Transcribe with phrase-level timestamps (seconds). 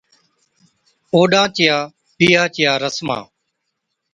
[1.13, 1.77] اوڏان چِيا
[2.17, 3.17] بِيھا چِيا رسما